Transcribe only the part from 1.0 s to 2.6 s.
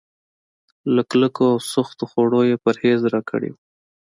کلکو او سختو خوړو يې